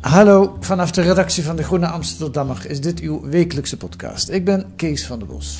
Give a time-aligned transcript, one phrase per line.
[0.00, 4.28] Hallo, vanaf de redactie van de Groene Amsterdammer is dit uw wekelijkse podcast.
[4.28, 5.58] Ik ben Kees van der Bos.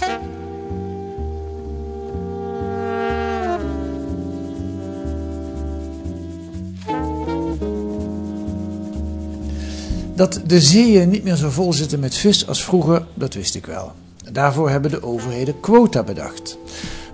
[10.14, 13.66] Dat de zeeën niet meer zo vol zitten met vis als vroeger, dat wist ik
[13.66, 13.92] wel.
[14.32, 16.58] Daarvoor hebben de overheden quota bedacht.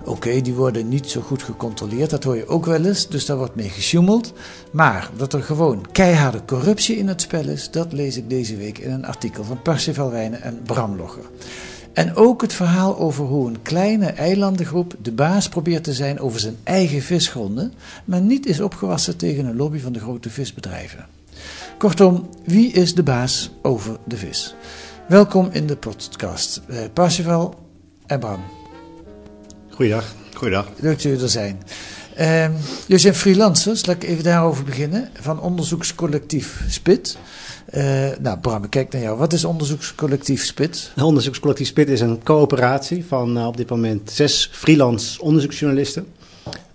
[0.05, 3.37] Oké, die worden niet zo goed gecontroleerd, dat hoor je ook wel eens, dus daar
[3.37, 4.33] wordt mee gesjoemeld.
[4.71, 8.77] Maar dat er gewoon keiharde corruptie in het spel is, dat lees ik deze week
[8.77, 11.23] in een artikel van Percival Wijnen en Bram Logger.
[11.93, 16.39] En ook het verhaal over hoe een kleine eilandengroep de baas probeert te zijn over
[16.39, 17.73] zijn eigen visgronden,
[18.05, 21.05] maar niet is opgewassen tegen een lobby van de grote visbedrijven.
[21.77, 24.55] Kortom, wie is de baas over de vis?
[25.07, 26.61] Welkom in de podcast.
[26.67, 27.55] Uh, Percival
[28.05, 28.64] en Bram.
[29.75, 30.13] Goeiedag.
[30.33, 30.67] Goeiedag.
[30.79, 31.61] Leuk dat jullie er zijn.
[32.19, 32.43] Uh,
[32.85, 37.17] jullie zijn freelancers, laat ik even daarover beginnen, van onderzoekscollectief SPIT.
[37.73, 37.83] Uh,
[38.19, 39.17] nou, Bram, ik kijk naar jou.
[39.17, 40.91] Wat is onderzoekscollectief SPIT?
[41.01, 46.07] Onderzoekscollectief SPIT is een coöperatie van uh, op dit moment zes freelance onderzoeksjournalisten.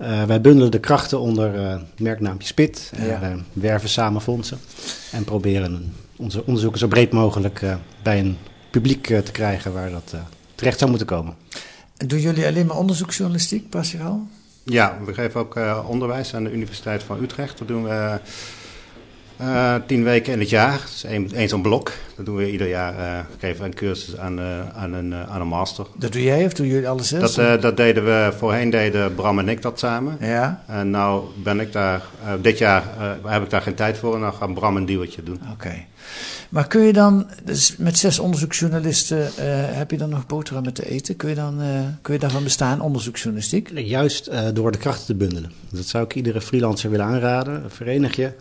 [0.01, 2.91] Uh, wij bundelen de krachten onder uh, merknaampje SPIT.
[2.97, 3.37] En ja.
[3.53, 4.59] werven samen fondsen
[5.13, 8.37] en proberen onze onderzoeken zo breed mogelijk uh, bij een
[8.71, 10.15] publiek te krijgen waar dat
[10.55, 11.35] terecht zou moeten komen.
[12.01, 14.29] En doen jullie alleen maar onderzoeksjournalistiek, Pascal?
[14.63, 17.59] Ja, we geven ook onderwijs aan de Universiteit van Utrecht.
[17.59, 18.21] Dat doen we
[19.41, 20.79] uh, tien weken in het jaar.
[20.79, 21.93] Dat is één, één zo'n blok.
[22.17, 22.95] Dat doen we ieder jaar.
[22.99, 25.87] Uh, geven een cursus aan, uh, aan, een, aan een master.
[25.97, 27.35] Dat doe jij of doen jullie alles zes?
[27.35, 30.17] Dat, dat deden we, voorheen deden Bram en ik dat samen.
[30.21, 30.65] Ja.
[30.67, 32.03] En nou ben ik daar,
[32.41, 32.85] dit jaar
[33.25, 34.15] heb ik daar geen tijd voor.
[34.15, 35.41] En dan gaan Bram een duwtje doen.
[35.43, 35.53] Oké.
[35.53, 35.87] Okay.
[36.49, 39.31] Maar kun je dan, dus met zes onderzoeksjournalisten,
[39.75, 41.17] heb je dan nog boterham met te eten?
[41.17, 41.61] Kun je, dan,
[42.03, 43.71] kun je daarvan bestaan, onderzoeksjournalistiek?
[43.75, 45.53] Juist door de krachten te bundelen.
[45.71, 47.63] Dat zou ik iedere freelancer willen aanraden.
[47.69, 48.33] Verenig je.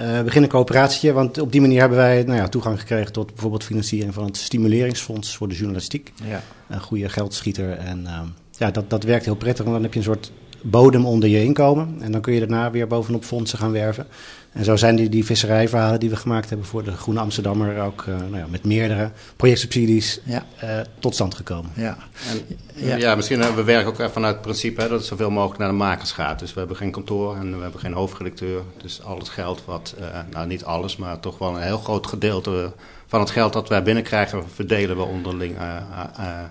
[0.00, 3.26] Uh, begin een coöperatietje, want op die manier hebben wij nou ja, toegang gekregen tot
[3.26, 6.12] bijvoorbeeld financiering van het Stimuleringsfonds voor de Journalistiek.
[6.24, 6.42] Ja.
[6.68, 7.70] Een goede geldschieter.
[7.70, 8.20] En uh,
[8.50, 10.32] ja, dat, dat werkt heel prettig, want dan heb je een soort
[10.62, 11.96] bodem onder je inkomen.
[12.00, 14.06] En dan kun je daarna weer bovenop fondsen gaan werven.
[14.52, 18.04] En zo zijn die, die visserijverhalen die we gemaakt hebben voor de Groene Amsterdammer ook
[18.08, 20.46] uh, nou ja, met meerdere projectsubsidies ja.
[20.64, 21.70] uh, tot stand gekomen.
[21.74, 21.98] Ja,
[22.30, 22.96] en, ja.
[22.96, 25.68] ja misschien uh, we werken ook vanuit het principe hè, dat het zoveel mogelijk naar
[25.68, 26.38] de makers gaat.
[26.38, 28.62] Dus we hebben geen kantoor en we hebben geen hoofdredacteur.
[28.82, 29.94] Dus al het geld wat,
[30.30, 32.72] nou niet alles, maar toch wel een heel groot gedeelte
[33.08, 35.58] van het geld dat wij binnenkrijgen, verdelen we onderling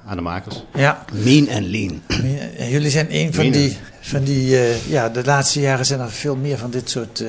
[0.06, 0.63] aan de makers.
[0.73, 1.06] Ja.
[1.13, 2.01] Mean en lean.
[2.69, 4.57] Jullie zijn een van die, van die
[4.88, 7.23] ja, de laatste jaren zijn er veel meer van dit soort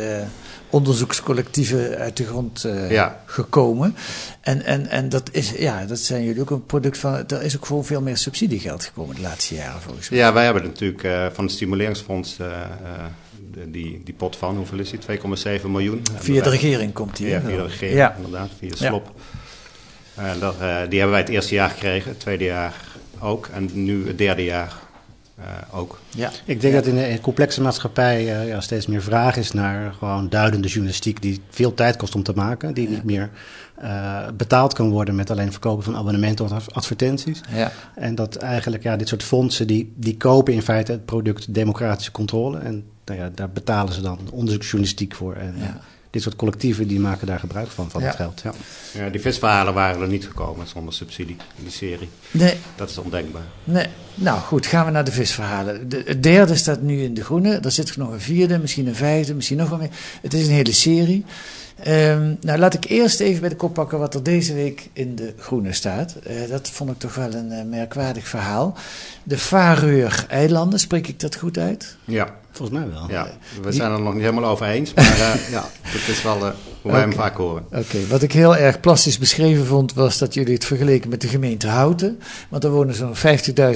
[0.70, 3.20] onderzoekscollectieven uit de grond uh, ja.
[3.24, 3.96] gekomen.
[4.40, 7.28] En, en, en dat, is, ja, dat zijn jullie ook een product van.
[7.28, 10.18] Er is ook gewoon veel meer subsidiegeld gekomen de laatste jaren volgens mij.
[10.18, 12.36] Ja, wij hebben natuurlijk uh, van het Stimuleringsfonds.
[13.66, 15.18] Die, die pot van, hoeveel is die?
[15.60, 16.02] 2,7 miljoen.
[16.14, 17.28] Via de regering komt die.
[17.28, 18.16] Ja, via de regering, ja.
[18.16, 19.12] inderdaad, via SLOP.
[20.16, 20.34] Ja.
[20.34, 22.74] Dat, die hebben wij het eerste jaar gekregen, het tweede jaar
[23.20, 23.46] ook.
[23.46, 24.72] En nu het derde jaar
[25.38, 26.00] uh, ook.
[26.10, 26.30] Ja.
[26.44, 26.80] Ik denk ja.
[26.80, 31.22] dat in een complexe maatschappij uh, ja, steeds meer vraag is naar gewoon duidende journalistiek
[31.22, 32.94] die veel tijd kost om te maken, die ja.
[32.94, 33.30] niet meer
[33.82, 37.40] uh, betaald kan worden met alleen verkopen van abonnementen of advertenties.
[37.54, 37.72] Ja.
[37.94, 42.12] En dat eigenlijk ja, dit soort fondsen die, die kopen in feite het product democratische
[42.12, 45.34] controle en nou ja, daar betalen ze dan onderzoeksjournalistiek voor.
[45.34, 45.80] En, ja
[46.10, 48.06] dit soort collectieven die maken daar gebruik van, van ja.
[48.06, 48.40] het geld.
[48.40, 48.52] Ja.
[48.92, 52.08] ja, die visverhalen waren er niet gekomen zonder subsidie in die serie.
[52.30, 52.56] Nee.
[52.76, 53.42] Dat is ondenkbaar.
[53.64, 53.86] Nee.
[54.14, 55.88] Nou goed, gaan we naar de visverhalen.
[55.88, 57.54] De, het derde staat nu in de groene.
[57.54, 59.90] Er zit nog een vierde, misschien een vijfde, misschien nog wel meer.
[60.22, 61.24] Het is een hele serie.
[61.86, 65.14] Um, nou, laat ik eerst even bij de kop pakken wat er deze week in
[65.14, 66.16] de groene staat.
[66.30, 68.76] Uh, dat vond ik toch wel een uh, merkwaardig verhaal.
[69.22, 71.96] De Faroe-eilanden, spreek ik dat goed uit?
[72.04, 72.36] Ja.
[72.50, 73.04] Volgens mij wel.
[73.08, 73.28] Ja,
[73.62, 76.52] we zijn er nog niet helemaal over eens, maar uh, ja, dat is wel hoe
[76.82, 77.00] wij okay.
[77.00, 77.64] hem vaak horen.
[77.66, 78.06] Oké, okay.
[78.06, 81.68] wat ik heel erg plastisch beschreven vond, was dat jullie het vergeleken met de gemeente
[81.68, 82.20] Houten.
[82.48, 83.14] Want er wonen zo'n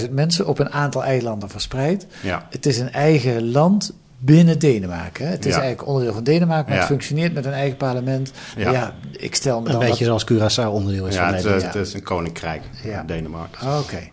[0.01, 2.07] 50.000 mensen op een aantal eilanden verspreid.
[2.21, 2.47] Ja.
[2.51, 3.93] Het is een eigen land
[4.25, 5.29] binnen Denemarken.
[5.29, 5.61] Het is ja.
[5.61, 6.81] eigenlijk onderdeel van Denemarken, maar ja.
[6.81, 8.33] het functioneert met een eigen parlement.
[8.57, 10.21] Ja, ja ik stel me een dan beetje dat...
[10.21, 11.75] zoals Curaçao onderdeel is ja, van het, Nederland.
[11.75, 13.03] het is een koninkrijk, Ja.
[13.03, 13.69] Denemarken.
[13.69, 13.79] Oké.
[13.79, 14.11] Okay.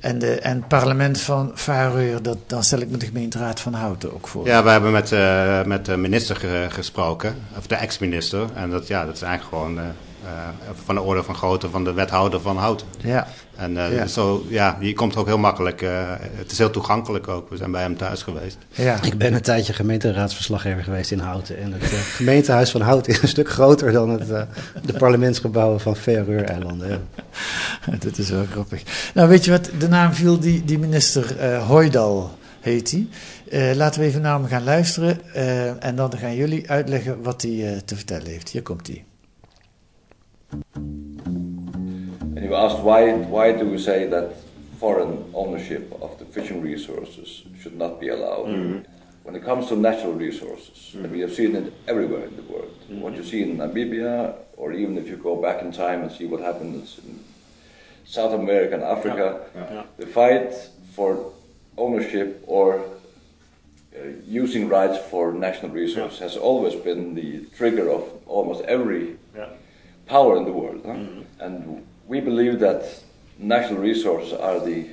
[0.00, 3.74] En, de, en het parlement van Faroe, dat dan stel ik me de gemeenteraad van
[3.74, 4.46] Houten ook voor.
[4.46, 8.46] Ja, we hebben met, uh, met de minister ge gesproken, of de ex-minister.
[8.54, 9.90] En dat, ja, dat is eigenlijk gewoon uh,
[10.84, 12.86] van de orde van grootte van de wethouder van Houten.
[13.00, 13.26] Ja.
[13.56, 14.06] En uh, Ja.
[14.06, 15.82] zo, ja, je komt ook heel makkelijk.
[15.82, 17.50] uh, het is heel toegankelijk ook.
[17.50, 18.58] We zijn bij hem thuis geweest.
[18.70, 19.02] Ja.
[19.02, 21.58] Ik ben een tijdje gemeenteraadsverslaggever geweest in Houten.
[21.58, 24.42] En het uh, gemeentehuis van Houten is een stuk groter dan het, uh,
[24.84, 26.88] de parlementsgebouwen van Faroe-eilanden.
[26.88, 26.98] Ja.
[28.06, 28.82] Dat is wel grappig.
[29.14, 29.70] Nou, weet je wat?
[29.78, 33.06] De naam viel die, die minister uh, Hoydal heet hij.
[33.70, 35.20] Uh, laten we even naar hem gaan luisteren.
[35.36, 38.48] Uh, en dan gaan jullie uitleggen wat hij uh, te vertellen heeft.
[38.48, 39.04] Hier komt hij.
[40.52, 44.34] And you asked why, why do we say that
[44.78, 48.48] foreign ownership of the fishing resources should not be allowed?
[48.48, 48.78] Mm-hmm.
[49.22, 51.14] When it comes to natural resources, and mm-hmm.
[51.14, 53.00] we have seen it everywhere in the world, mm-hmm.
[53.00, 56.26] what you see in Namibia, or even if you go back in time and see
[56.26, 57.22] what happens in
[58.04, 60.52] South America and Africa, the fight
[60.94, 61.32] for
[61.78, 62.84] ownership or
[63.96, 69.16] uh, using rights for national resources has always been the trigger of almost every
[70.06, 70.82] power in the world.
[70.84, 70.92] huh?
[70.92, 71.40] Mm-hmm.
[71.40, 72.84] And we believe that
[73.38, 74.86] national resources are the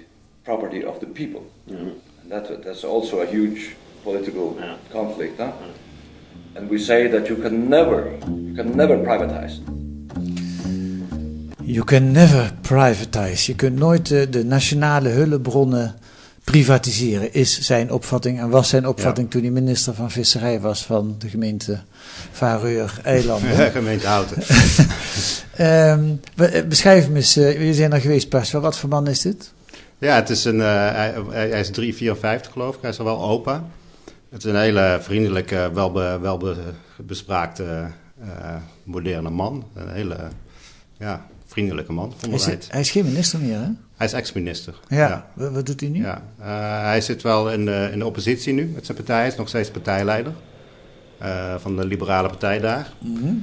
[0.44, 1.44] property of the people.
[1.70, 1.90] Mm-hmm.
[2.22, 4.58] And that, that's also a huge political
[4.92, 5.38] conflict.
[5.40, 5.52] Huh?
[5.52, 6.58] Mm-hmm.
[6.58, 9.60] And we say that you can never, you can never privatize.
[11.62, 13.44] You can never privatize.
[13.46, 15.96] Je kunt nooit de, de nationale hulpbronnen
[16.52, 21.16] privatiseren, is zijn opvatting en was zijn opvatting toen hij minister van Visserij was van
[21.20, 21.80] de gemeente
[22.32, 23.56] Vareur-eilanden.
[23.56, 24.42] Ja, gemeente Houten.
[25.56, 29.08] Ehm, be- eh, beschrijf hem eens, eh, jullie zijn er geweest pas, wat voor man
[29.08, 29.52] is dit?
[29.98, 32.82] Ja, het is een, eh, hij, hij is 3, 54 geloof ik.
[32.82, 33.64] Hij is al wel opa.
[34.30, 37.88] Het is een hele vriendelijke, welbe, welbespraakte,
[38.22, 39.66] eh, moderne man.
[39.76, 40.18] Een hele
[40.98, 43.68] ja, vriendelijke man, Hij hij is geen minister meer, hè?
[43.96, 44.80] Hij is ex-minister.
[44.88, 45.32] Ja.
[45.34, 46.02] Wat, wat doet hij nu?
[46.02, 49.18] Ja, eh, hij zit wel in de, in de oppositie nu met zijn partij.
[49.18, 50.34] Hij is nog steeds partijleider
[51.18, 52.92] eh, van de Liberale Partij daar.
[53.00, 53.34] Mhm.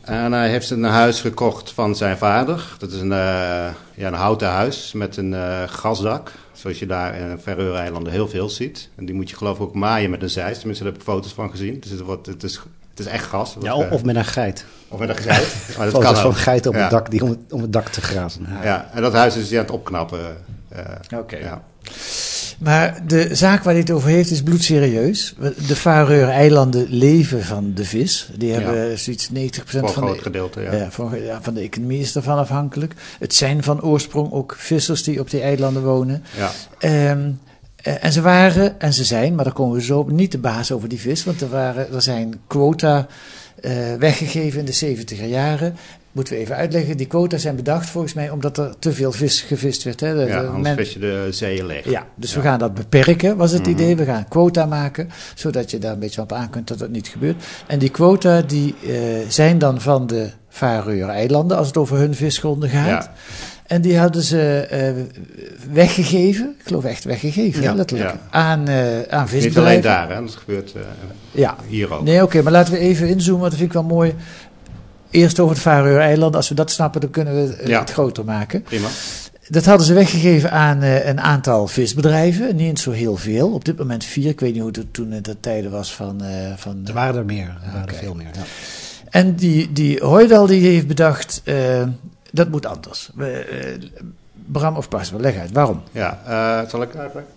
[0.00, 2.74] En hij heeft een huis gekocht van zijn vader.
[2.78, 6.32] Dat is een, eh, ja, een houten huis met een eh, gasdak.
[6.52, 8.88] Zoals je daar in Verreur-eilanden heel veel ziet.
[8.94, 10.58] En die moet je geloof ik ook maaien met een zeis.
[10.58, 11.80] Tenminste, daar heb ik foto's van gezien.
[11.80, 12.60] Dus het, wordt, het, is,
[12.90, 13.56] het is echt gas.
[13.60, 14.64] Ja, of met een geit.
[14.90, 15.54] Of met een geit.
[15.78, 16.82] Maar dat kan van geiten op Ja.
[16.82, 18.46] het dak die om het, om het dak te grazen.
[18.62, 20.20] Ja, en dat huis is hij aan het opknappen.
[20.68, 21.36] eh, Oké.
[21.36, 21.62] ja.
[22.58, 25.34] Maar de zaak waar hij het over heeft is bloedserieus.
[25.66, 28.30] De Faroe-eilanden leven van de vis.
[28.36, 28.54] Die Ja.
[28.60, 30.72] hebben zoiets 90% Voor een van groot de, gedeelte, ja.
[30.74, 32.94] ja, voor- ja, van de economie is ervan afhankelijk.
[33.18, 36.24] Het zijn van oorsprong ook vissers die op die eilanden wonen.
[36.36, 36.50] ja.
[36.78, 37.30] Ehm,
[37.76, 40.38] eh, en ze waren, en ze zijn, maar daar komen we zo op, niet de
[40.38, 41.24] baas over die vis.
[41.24, 43.06] Want er, waren, er zijn quota
[43.62, 45.76] eh, weggegeven in de 70er jaren.
[46.12, 46.96] Moeten we even uitleggen.
[46.96, 50.00] Die quota zijn bedacht volgens mij omdat er te veel vis gevist werd.
[50.00, 50.14] Hè.
[50.14, 51.84] De- ja de anders men- vis je de zeeën leeg.
[51.90, 52.36] ja, dus Ja.
[52.36, 53.70] we gaan dat beperken, was het Mhm.
[53.70, 53.96] idee.
[53.96, 57.08] We gaan quota maken, zodat je daar een beetje op aan kunt dat dat niet
[57.08, 57.44] gebeurt.
[57.66, 58.92] En die quota die, eh,
[59.28, 62.86] zijn dan van de Faroe-eilanden, als het over hun visgronden gaat.
[63.04, 63.12] Ja.
[63.70, 64.40] En die hadden ze
[64.70, 64.92] eh,
[65.72, 68.20] weggegeven, ik geloof echt weggegeven, Ja, letterlijk, ja.
[68.30, 69.82] aan, eh aan Niet alleen visbedrijven.
[69.82, 70.20] daar, hè.
[70.20, 70.80] dat gebeurt eh,
[71.32, 72.02] Ja, hier ook.
[72.02, 74.14] nee oké, maar laten we even inzoomen, want dat vind ik wel mooi.
[75.10, 77.80] Eerst over het Faroe-eilanden, als we dat snappen, dan kunnen we Ja.
[77.80, 78.62] het groter maken.
[78.62, 78.88] Prima.
[79.48, 82.56] Dat hadden ze weggegeven aan eh, een aantal visbedrijven.
[82.56, 83.52] Niet eens zo heel veel.
[83.52, 84.28] Op dit moment vier.
[84.28, 86.22] Ik weet niet hoe het toen in de tijden was van...
[86.24, 87.46] eh, van Er waren er meer.
[87.66, 88.26] Er waren er veel meer.
[88.34, 88.42] Ja.
[89.10, 91.42] En die, die Hoydal die heeft bedacht...
[92.30, 93.10] eh, dat moet anders.
[93.14, 93.78] We, eh,
[94.46, 95.52] Bram of Bas, leg uit.
[95.52, 95.82] Waarom?
[95.92, 97.32] Ja, eh, zal ik uitleggen?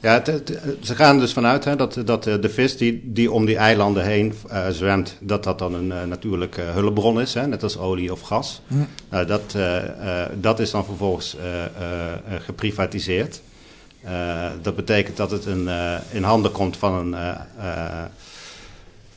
[0.00, 3.00] Ja, het- het- ze gaan er dus vanuit hè, dat, dat eh, de vis die,
[3.04, 7.34] die om die eilanden heen eh, zwemt, dat dat dan een eh, natuurlijke hulpbron is,
[7.34, 8.60] hè, net als olie of gas.
[8.66, 8.74] Hm.
[9.08, 9.76] Nou, dat, eh,
[10.22, 11.68] eh, dat is dan vervolgens eh, eh,
[12.12, 13.40] eh, geprivatiseerd.
[14.02, 17.36] Eh, dat betekent dat het een, eh, in handen komt van een.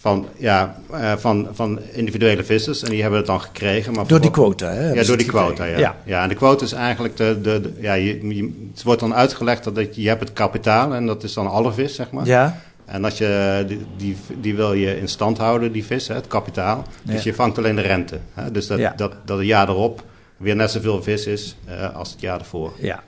[0.05, 2.83] Van, ja, eh, van, van individuele vissers.
[2.83, 3.93] En die hebben het dan gekregen.
[3.93, 4.91] Maar Door die quota, hè?
[4.93, 5.95] ja, door die quota, ja.
[6.05, 6.23] ja.
[6.23, 7.39] en de quota is eigenlijk de...
[7.41, 10.93] de, de- ja, je, je- het wordt dan uitgelegd dat je, je hebt het kapitaal
[10.93, 12.25] en dat is dan alle vis, zeg maar.
[12.25, 16.15] Ja, En als je, die, die, die wil je in stand houden, die vis, hè,
[16.15, 16.83] het kapitaal.
[17.03, 17.29] Dus Ja.
[17.29, 18.19] je vangt alleen de rente.
[18.33, 18.51] Hè.
[18.51, 18.93] Dus dat, Ja.
[18.95, 20.03] dat, dat het jaar erop
[20.37, 22.71] weer net zoveel vis is eh, als het jaar ervoor.
[22.79, 23.03] ja.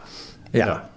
[0.51, 0.89] ja.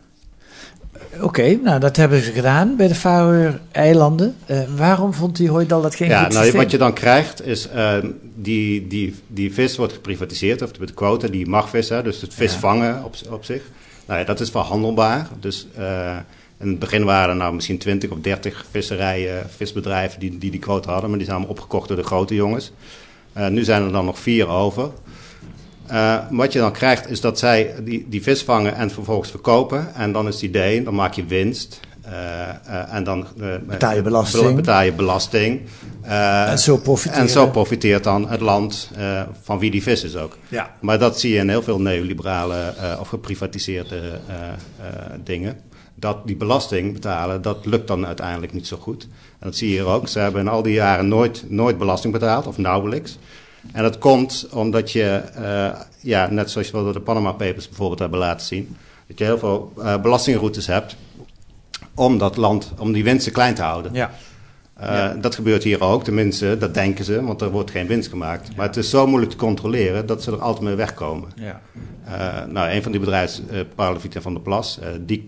[1.21, 4.37] Oké, nou dat hebben ze gedaan bij de Faroe-eilanden.
[4.47, 6.63] Eh, waarom vond die Hoydal dat geen Ja, goed nou, systeem?
[6.63, 7.95] wat je dan krijgt is, eh,
[8.35, 12.35] die, die, die vis wordt geprivatiseerd, of de quota, die mag vis, hè, dus het
[12.35, 12.59] vis Ja.
[12.59, 13.63] vangen op, op zich.
[14.07, 15.29] Nou ja, dat is verhandelbaar.
[15.41, 16.17] Dus eh,
[16.59, 20.61] in het begin waren er nou misschien 20 of 30 visserijen, visbedrijven die, die die
[20.61, 22.73] quota hadden, maar die zijn allemaal opgekocht door de grote jongens.
[23.33, 24.91] Eh, nu zijn er dan nog vier over.
[25.91, 29.95] Eh, wat je dan krijgt is dat zij die, die vis vangen en vervolgens verkopen.
[29.95, 31.81] En dan is het idee, dan maak je winst.
[32.03, 33.27] Eh, eh, en dan
[33.67, 34.55] Betaal je belasting.
[34.55, 35.61] Betaal je belasting.
[36.03, 37.21] En zo profiteren.
[37.21, 38.91] en zo profiteert dan het land
[39.43, 40.37] van wie die vis is ook.
[40.49, 40.75] Ja.
[40.81, 44.21] Maar dat zie je in heel veel neoliberale of geprivatiseerde
[45.25, 45.57] dingen.
[45.95, 49.03] Dat die belasting betalen, dat lukt dan uiteindelijk niet zo goed.
[49.39, 50.09] En dat zie je hier ook.
[50.09, 53.19] Ze hebben in al die jaren nooit, nooit belasting betaald, of nauwelijks.
[53.73, 58.19] En dat komt omdat je, eh, ja, net zoals we de Panama Papers bijvoorbeeld hebben
[58.19, 58.77] laten zien,
[59.07, 60.97] dat je heel veel eh, belastingroutes hebt
[61.95, 63.93] om dat land, om die winsten klein te houden.
[63.95, 64.11] Ja.
[64.75, 68.57] Eh, Dat gebeurt hier ook, tenminste, dat denken ze, want er wordt geen winst gemaakt.
[68.57, 71.29] Maar het is zo moeilijk te controleren dat ze er altijd mee wegkomen.
[71.35, 71.61] Ja.
[72.49, 74.79] nou, een van die bedrijven is uh, en Van der Plas.
[74.83, 75.27] Uh, Diek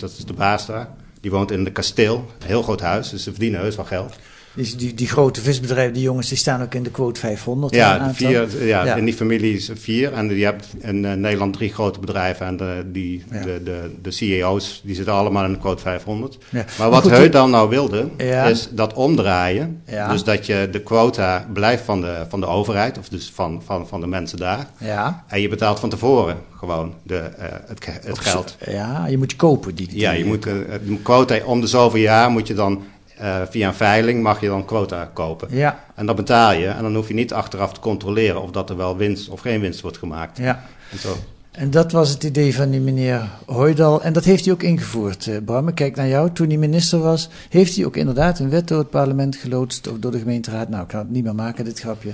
[0.00, 0.88] dat is de baas daar.
[1.20, 4.16] Die woont in de kasteel, een heel groot huis, dus ze verdienen heus wel geld.
[4.54, 7.74] Die, die, die, grote visbedrijven, die jongens, die staan ook in de quote 500.
[7.74, 10.12] Ja, vier, ja, ja, in die familie is vier.
[10.12, 12.46] En je hebt in uh, Nederland drie grote bedrijven.
[12.46, 13.42] En de, die, ja.
[13.42, 16.38] de, de, de CEO's, die zitten allemaal in de quote 500.
[16.48, 16.64] Ja.
[16.78, 18.08] Maar wat Heut dan nou wilde,
[18.50, 19.82] is dat omdraaien.
[20.10, 23.88] Dus dat je de quota blijft van de, van de overheid, of dus van, van,
[23.88, 24.66] van de mensen daar.
[24.78, 25.24] Ja.
[25.28, 28.56] En je betaalt van tevoren gewoon de, uh, het, het geld.
[28.66, 29.74] Ja, je moet je kopen.
[29.74, 30.52] Die, die ja, je moet uh,
[30.86, 32.82] de quota om de zoveel jaar moet je dan
[33.20, 35.48] uh, via een veiling mag je dan quota kopen.
[35.50, 35.84] Ja.
[35.94, 36.66] En dat betaal je.
[36.66, 39.60] En dan hoef je niet achteraf te controleren of dat er wel winst of geen
[39.60, 40.38] winst wordt gemaakt.
[40.38, 40.64] Ja.
[40.90, 41.16] En, zo.
[41.50, 44.02] en dat was het idee van die meneer Hoydal.
[44.02, 45.68] En dat heeft hij ook ingevoerd, uh, Bram.
[45.68, 46.30] Ik kijk naar jou.
[46.32, 49.88] Toen hij minister was, heeft hij ook inderdaad een wet door het parlement geloodst.
[49.88, 50.68] Of door de gemeenteraad.
[50.68, 52.12] Nou, ik kan het niet meer maken, dit grapje.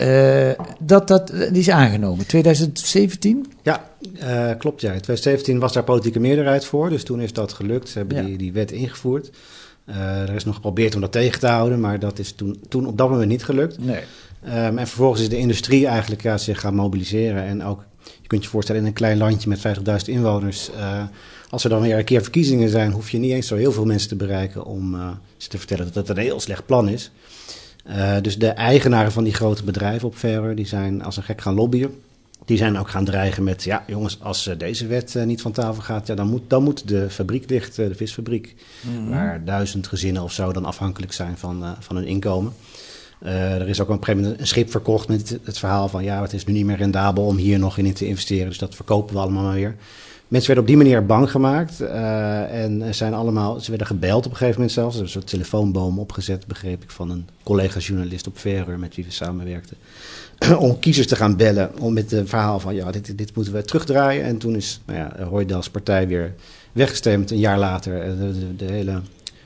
[0.00, 2.26] Uh, dat, dat, die is aangenomen.
[2.26, 3.52] 2017?
[3.62, 3.84] Ja,
[4.22, 4.80] uh, klopt.
[4.80, 4.92] Ja.
[4.92, 6.90] In 2017 was daar politieke meerderheid voor.
[6.90, 7.88] Dus toen is dat gelukt.
[7.88, 8.22] Ze hebben ja.
[8.22, 9.30] die, die wet ingevoerd.
[9.88, 12.86] Uh, er is nog geprobeerd om dat tegen te houden, maar dat is toen, toen
[12.86, 13.78] op dat moment niet gelukt.
[13.78, 14.02] Nee.
[14.44, 17.42] Um, en vervolgens is de industrie eigenlijk ja, zich gaan mobiliseren.
[17.42, 20.70] En ook, je kunt je voorstellen, in een klein landje met 50.000 inwoners.
[20.70, 21.02] Uh,
[21.50, 23.84] als er dan weer een keer verkiezingen zijn, hoef je niet eens zo heel veel
[23.84, 27.10] mensen te bereiken om uh, ze te vertellen dat het een heel slecht plan is.
[28.22, 31.54] dus de eigenaren van die grote bedrijven op Verre, die zijn als een gek gaan
[31.54, 31.94] lobbyen.
[32.50, 35.52] Die zijn ook gaan dreigen met, ja jongens, als uh, deze wet uh, niet van
[35.52, 38.54] tafel gaat, ja, dan, moet, dan moet de fabriek dicht, uh, de visfabriek.
[38.80, 39.10] Mm -hmm.
[39.10, 42.52] Waar duizend gezinnen of zo dan afhankelijk zijn van, van hun inkomen.
[43.20, 46.04] er is ook op een gegeven moment een schip verkocht met het, het, verhaal van,
[46.04, 48.74] ja, het is nu niet meer rendabel om hier nog in te investeren, dus dat
[48.74, 49.76] verkopen we allemaal maar weer.
[50.30, 51.80] Mensen werden op die manier bang gemaakt
[52.50, 54.96] en zijn allemaal, ze werden gebeld op een gegeven moment zelfs.
[54.96, 59.04] Er is een soort telefoonboom opgezet, begreep ik, van een collega-journalist op Verre met wie
[59.04, 59.76] we samenwerkten.
[60.58, 61.78] om kiezers te gaan bellen.
[61.78, 64.24] Om met het verhaal van ja, dit, dit moeten we terugdraaien.
[64.24, 66.34] En toen is nou ja, partij weer
[66.72, 67.30] weggestemd.
[67.30, 68.18] Een jaar later.
[68.18, 69.00] De, de, de, hele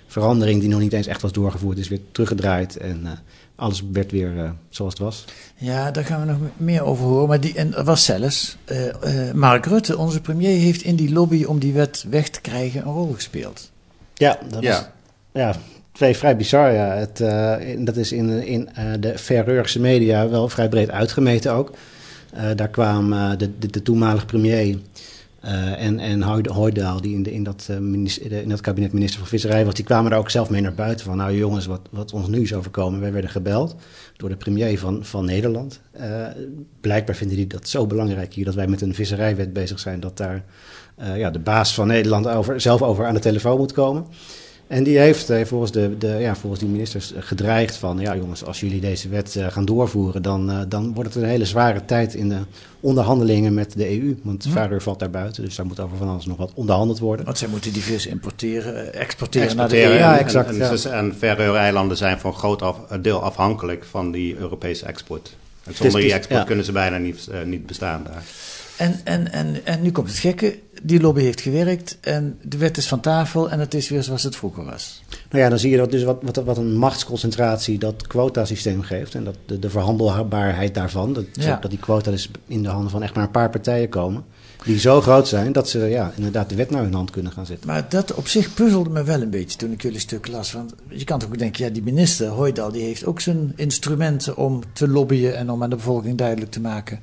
[0.07, 2.77] verandering die nog niet eens echt was doorgevoerd, is weer teruggedraaid.
[2.77, 3.11] En uh,
[3.57, 5.25] alles werd weer uh, zoals het was.
[5.57, 7.29] Ja, daar gaan we nog meer over horen.
[7.29, 11.45] Maar die, en er was zelfs, uh, Mark Rutte, onze premier, heeft in die lobby
[11.45, 13.71] om die wet weg te krijgen een rol gespeeld.
[14.15, 14.71] Ja, dat ja.
[14.71, 14.87] was.
[15.33, 15.55] Ja,
[15.93, 16.95] twee vrij bizar, ja.
[16.95, 21.71] Het, uh, dat is in, in uh, de Verreurse media wel vrij breed uitgemeten ook.
[22.37, 24.79] Uh, daar kwam de, de, de, toenmalige premier
[25.79, 29.65] en, en Hoijdaal, die in, de, in, dat, minister, in dat kabinet minister van Visserij
[29.65, 32.29] was, die kwamen er ook zelf mee naar buiten van, nou jongens, wat, wat ons
[32.29, 33.01] nu is overkomen.
[33.01, 33.77] Wij werden gebeld
[34.17, 35.81] door de premier van, van Nederland.
[36.81, 40.17] blijkbaar vinden die dat zo belangrijk hier, dat wij met een visserijwet bezig zijn, dat
[40.17, 40.45] daar
[41.17, 44.07] ja, de baas van Nederland over, zelf over aan de telefoon moet komen.
[44.67, 47.99] En die heeft eh, volgens, de, de, ja, volgens die ministers gedreigd van...
[47.99, 50.23] ja jongens, als jullie deze wet uh, gaan doorvoeren...
[50.23, 52.39] Dan, uh, dan wordt het een hele zware tijd in de
[52.81, 54.17] onderhandelingen met de EU.
[54.23, 54.79] Want hm.
[54.79, 57.25] valt daar buiten, dus daar moet over van alles nog wat onderhandeld worden.
[57.25, 59.95] Want zij moeten die vis importeren, exporteren, exporteren naar de EU.
[59.95, 60.49] Ja, exact.
[60.49, 60.71] En, en, ja.
[60.71, 65.37] Dus, en Verre-eilanden zijn voor een groot af, deel afhankelijk van die Europese export.
[65.65, 66.47] En zonder die export ja.
[66.47, 68.23] kunnen ze bijna niet, niet bestaan daar.
[68.77, 70.59] En, en, en, en nu komt het gekke.
[70.83, 74.23] Die lobby heeft gewerkt en de wet is van tafel en het is weer zoals
[74.23, 75.03] het vroeger was.
[75.31, 79.15] Nou ja, dan zie je dat dus wat, wat, wat een machtsconcentratie dat quotasysteem geeft.
[79.15, 81.13] En dat de, de verhandelbaarheid daarvan.
[81.13, 81.59] Dat, ja.
[81.61, 84.25] dat die quota dus in de handen van echt maar een paar partijen komen.
[84.65, 87.47] Die zo groot zijn dat ze ja, inderdaad de wet naar hun hand kunnen gaan
[87.47, 87.67] zetten.
[87.67, 90.53] Maar dat op zich puzzelde me wel een beetje toen ik jullie stuk las.
[90.53, 94.37] Want je kan toch ook denken, ja, die minister Hoydal die heeft ook zijn instrumenten
[94.37, 97.01] om te lobbyen en om aan de bevolking duidelijk te maken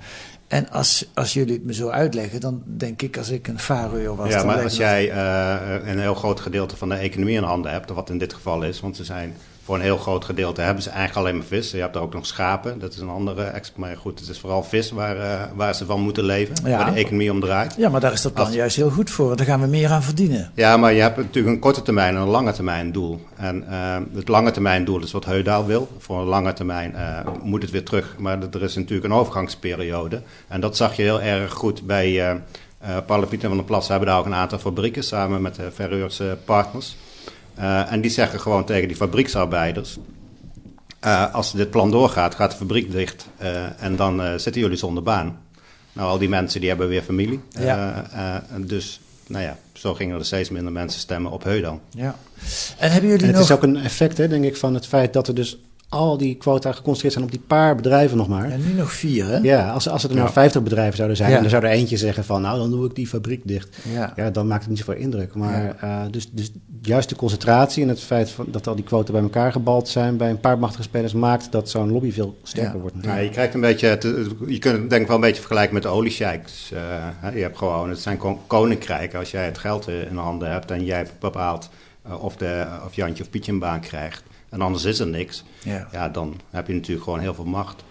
[0.52, 4.16] en als, als jullie het me zo uitleggen, dan denk ik als ik een fareur
[4.16, 4.30] was.
[4.30, 7.90] Ja, maar als jij uh, een heel groot gedeelte van de economie in handen hebt,
[7.90, 10.90] wat in dit geval is, want ze zijn voor een heel groot gedeelte hebben ze
[10.90, 11.72] eigenlijk alleen maar vis.
[11.72, 13.78] Je hebt er ook nog schapen, dat is een andere export.
[13.78, 16.78] Maar goed, het is vooral vis waar, uh, waar ze van moeten leven, ja.
[16.78, 17.76] waar de economie om draait.
[17.78, 18.56] Ja, maar daar is dat plan Als...
[18.56, 20.52] juist heel goed voor, daar gaan we meer aan verdienen.
[20.56, 23.22] Ja, maar je hebt natuurlijk een korte termijn en een lange termijn doel.
[23.36, 25.88] En uh, het lange termijn doel is wat Heudaal wil.
[25.98, 30.22] Voor een lange termijn uh, moet het weer terug, maar er is natuurlijk een overgangsperiode.
[30.48, 32.32] En dat zag je heel erg goed bij...
[32.32, 32.36] Uh,
[33.06, 36.96] Parlepieter van der Plas hebben daar ook een aantal fabrieken samen met de Verreurse partners.
[37.62, 39.98] Uh, en die zeggen gewoon tegen die fabrieksarbeiders:
[41.06, 45.04] uh, als dit plan doorgaat, gaat de fabriek dicht uh, en dan zitten jullie zonder
[45.04, 45.40] baan.
[45.94, 47.40] Nou, al die mensen die hebben weer familie.
[47.50, 48.44] Ja.
[48.58, 51.82] dus, nou ja, zo gingen er steeds minder mensen stemmen op Heudan.
[51.90, 52.16] Ja.
[52.78, 53.50] En hebben jullie en het nog...
[53.50, 55.58] is ook een effect, hè, denk ik, van het feit dat er dus
[55.92, 58.50] al die quota geconcentreerd zijn op die paar bedrijven nog maar.
[58.52, 59.38] En nu nog vier, hè?
[59.38, 60.32] Ja, als, als er nou Ja.
[60.32, 61.38] 50 bedrijven zouden zijn Ja.
[61.38, 63.78] en er zou er eentje zeggen van nou dan doe ik die fabriek dicht.
[63.94, 64.14] Ja.
[64.16, 65.36] Ja, dan maakt het niet zoveel indruk.
[65.36, 69.12] Maar eh, dus, dus juist de concentratie en het feit van, dat al die quota
[69.12, 72.74] bij elkaar gebald zijn bij een paar machtige spelers maakt dat zo'n lobby veel sterker
[72.76, 72.80] Ja.
[72.80, 72.96] wordt.
[73.02, 73.88] Ja, je krijgt een beetje,
[74.48, 76.72] je kunt het denk ik wel een beetje vergelijken met de oliesheiks.
[76.72, 76.80] Eh,
[77.20, 79.20] hè, je hebt gewoon, het zijn kon- koninkrijken.
[79.20, 81.70] Als jij het geld eh, in handen hebt en jij bepaalt
[82.04, 84.24] eh, of, de, of Jantje of Pietje een baan krijgt.
[84.52, 85.44] En anders is er niks.
[85.64, 85.88] Ja.
[85.92, 87.84] Ja, dan heb je natuurlijk gewoon heel veel macht.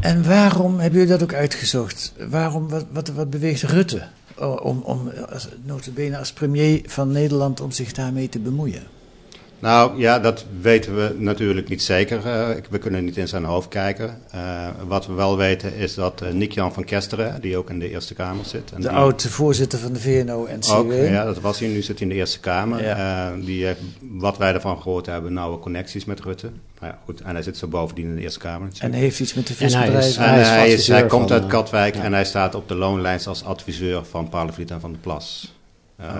[0.00, 2.12] En waarom hebben jullie dat ook uitgezocht?
[2.28, 4.02] Waarom, wat, wat, wat beweegt Rutte
[4.38, 8.82] o- om, om als, notabene als premier van Nederland om zich daarmee te bemoeien?
[9.66, 12.26] Nou ja, dat weten we natuurlijk niet zeker.
[12.26, 14.18] Eh, we kunnen niet in zijn hoofd kijken.
[14.30, 17.90] Eh, wat we wel weten is dat eh Nick-Jan van Kesteren, die ook in de
[17.90, 18.70] Eerste Kamer zit.
[18.74, 20.72] En De die- oud-voorzitter van de VNO-NCW.
[20.72, 21.68] Ook, ja, dat was hij.
[21.68, 22.82] Nu zit hij in de Eerste Kamer.
[22.82, 23.28] Ja.
[23.32, 26.46] Eh, die heeft, wat wij ervan gehoord hebben, nauwe connecties met Rutte.
[26.80, 27.20] Nou ja, goed.
[27.20, 28.60] En hij zit zo bovendien in de Eerste Kamer.
[28.60, 28.94] En natuurlijk.
[29.02, 30.24] heeft iets met de En hij is- visbedrijven.
[30.24, 32.02] En Hij is hij, is, adviseur hij komt uit Katwijk ja.
[32.02, 35.54] en hij staat op de loonlijst als adviseur van Parlevliet en Van der Plas.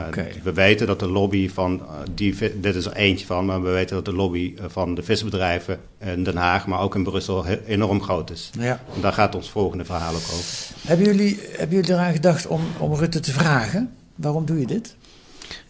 [0.06, 0.26] Oké.
[0.42, 3.70] We weten dat de lobby van, eh, die, dit is er eentje van, maar we
[3.70, 7.46] weten dat de lobby eh, van de visbedrijven in Den Haag, maar ook in Brussel,
[7.46, 8.50] enorm groot is.
[8.58, 8.80] Ja.
[8.94, 10.66] En daar gaat ons volgende verhaal ook over.
[10.86, 13.94] Hebben, jullie, hebben jullie eraan gedacht om, om Rutte te vragen?
[14.14, 14.96] Waarom doe je dit?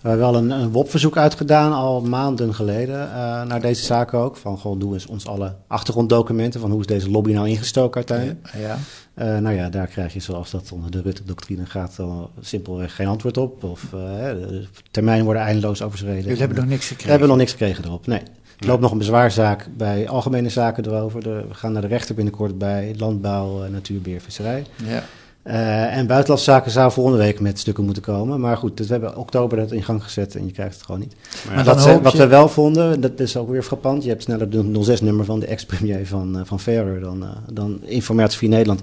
[0.00, 4.36] We hebben wel een, een WOP-verzoek uitgedaan al maanden geleden eh, naar deze zaken ook.
[4.36, 8.50] Van gewoon doe eens ons alle achtergronddocumenten van hoe is deze lobby nou ingestoken uiteindelijk.
[8.58, 8.78] Ja.
[9.14, 13.06] Eh, nou ja, daar krijg je zoals dat onder de Rutte-doctrine gaat dan simpelweg geen
[13.06, 13.64] antwoord op.
[13.64, 16.22] Of de termijnen worden eindeloos overschreden.
[16.22, 17.10] Jullie hebben nog niks We gekregen.
[17.10, 18.20] hebben nog niks gekregen erop, nee.
[18.58, 21.22] Er loopt nog een bezwaarzaak bij algemene zaken erover.
[21.22, 24.64] De- we gaan naar de rechter binnenkort bij landbouw, eh, natuurbeheer, visserij.
[24.84, 25.02] Ja.
[25.46, 28.40] Eh, en buitenlandse zou volgende week met stukken moeten komen.
[28.40, 31.00] Maar goed, dus we hebben oktober dat in gang gezet en je krijgt het gewoon
[31.00, 31.14] niet.
[31.46, 34.02] Maar ja, wat ze- hoop wat je- we wel vonden, dat is ook weer frappant.
[34.02, 37.78] Je hebt sneller de 06-nummer van de ex-premier van, eh, van Ferrer dan, eh, dan
[37.84, 38.80] Informatie via Nederland.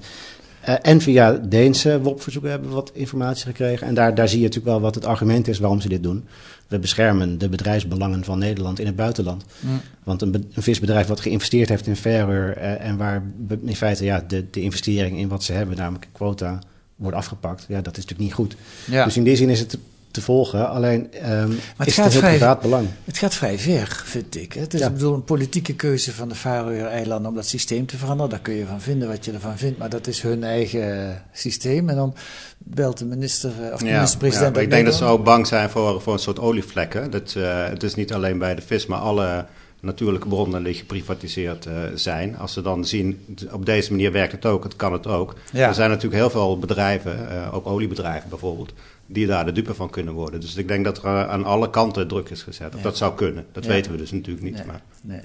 [0.64, 3.88] Eh, en via Deense WOP-verzoeken hebben we wat informatie gekregen.
[3.88, 6.26] En daar, daar zie je natuurlijk wel wat het argument is waarom ze dit doen.
[6.68, 9.46] We beschermen de bedrijfsbelangen van Nederland in het buitenland.
[9.60, 9.82] Mm.
[10.04, 12.58] Want een, een visbedrijf wat geïnvesteerd heeft in Ferrer...
[12.58, 13.24] eh, en waar
[13.66, 16.60] in feite ja, de, de investering in wat ze hebben, namelijk quota,
[16.96, 17.66] wordt afgepakt.
[17.68, 18.56] Ja, dat is natuurlijk niet goed.
[18.86, 19.06] Ja.
[19.06, 19.78] Dus in die zin is het
[20.14, 20.70] te, volgen.
[20.70, 22.88] Alleen ehm het is gaat het vrij- privaat belang.
[23.04, 24.54] Het gaat vrij ver, vind ik.
[24.54, 24.62] hè.
[24.62, 24.88] Het is Ja.
[24.88, 28.32] ik bedoel, een politieke keuze van de Faroe-eilanden om dat systeem te veranderen.
[28.32, 31.90] Daar kun je van vinden wat je ervan vindt, maar dat is hun eigen systeem.
[31.90, 32.16] En dan
[32.58, 34.48] belt de minister eh, of de Ja, minister-president.
[34.48, 37.12] ja, maar ik denk dat ze ook bang zijn voor, voor een soort olievlekken.
[37.12, 39.46] Dat, eh, het is niet alleen bij de vis, maar alle
[39.80, 42.38] natuurlijke bronnen die geprivatiseerd eh, zijn.
[42.38, 45.36] Als ze dan zien, op deze manier werkt het ook, het kan het ook.
[45.52, 45.68] Ja.
[45.68, 48.74] Er zijn natuurlijk heel veel bedrijven, eh, ook oliebedrijven bijvoorbeeld,
[49.14, 50.40] die daar de dupe van kunnen worden.
[50.40, 52.68] Dus ik denk dat er eh, aan alle kanten druk is gezet.
[52.72, 52.82] Of Ja.
[52.84, 53.46] dat zou kunnen.
[53.52, 53.70] Dat Ja.
[53.70, 54.56] weten we dus natuurlijk niet.
[54.56, 54.66] Nee.
[54.66, 54.82] Maar.
[55.02, 55.22] Nee.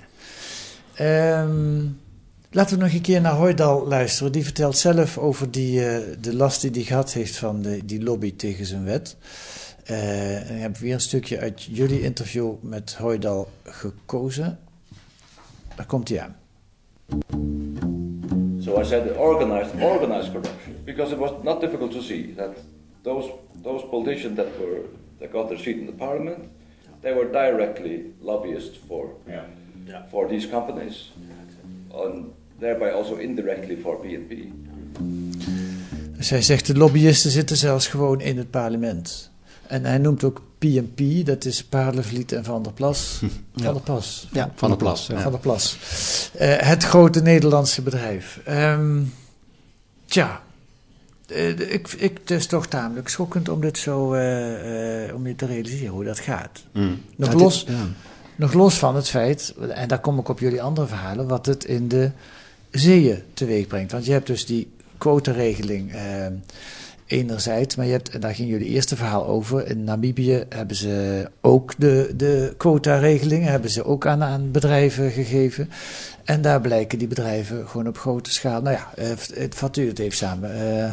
[0.95, 1.85] Ehm,
[2.51, 4.33] laten we nog een keer naar Hoydal luisteren.
[4.33, 8.03] Die vertelt zelf over die, eh, de last die hij gehad heeft van de, die
[8.03, 9.17] lobby tegen zijn wet.
[9.85, 14.59] Eh, en ik heb weer een stukje uit jullie interview met Hoydal gekozen.
[15.77, 16.37] Daar komt hij aan.
[18.61, 22.51] So I said organized, organized corruption, because it was not difficult to see that
[23.03, 23.31] those
[23.63, 24.81] those politicians that were
[25.19, 26.39] that got their seat in the parliament,
[27.03, 29.11] they were directly lobbyists for
[30.11, 31.13] for these companies,
[31.95, 34.35] and thereby also indirectly for BNP.
[36.17, 39.31] Hij zegt de lobbyisten zitten zelfs gewoon in het parlement.
[39.67, 43.21] En hij noemt ook PNP, dat is Paarlevliet en Van der Plas.
[43.55, 44.29] Van der Plas.
[44.33, 45.21] Ja, Van der Plas, ja.
[45.21, 45.77] Van der Plas.
[46.35, 48.41] Eh, het grote Nederlandse bedrijf.
[48.45, 49.03] Ehm,
[50.05, 50.43] tja,
[51.29, 55.35] eh, ik, ik, het is toch tamelijk schokkend om dit zo eh, eh, om je
[55.35, 56.63] te realiseren hoe dat gaat.
[56.73, 57.01] Mm.
[57.17, 57.87] Nog, dit- los, ja.
[58.37, 61.65] nog los van het feit, en daar kom ik op jullie andere verhalen, wat het
[61.65, 62.11] in de
[62.71, 63.93] zeeën teweeg brengt.
[63.93, 66.27] Want je hebt dus die quotaregeling eh,
[67.09, 71.27] enerzijds, maar je hebt, en daar ging jullie eerste verhaal over, in Namibië hebben ze
[71.41, 75.71] ook de, de quotaregeling, hebben ze ook aan, aan bedrijven gegeven.
[76.25, 79.87] En daar blijken die bedrijven gewoon op grote schaal, nou ja, eh, het vat u
[79.89, 80.51] het even samen.
[80.53, 80.93] eh,